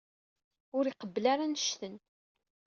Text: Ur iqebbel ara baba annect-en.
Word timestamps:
Ur 0.77 0.83
iqebbel 0.87 1.25
ara 1.31 1.37
baba 1.43 1.49
annect-en. 1.51 1.95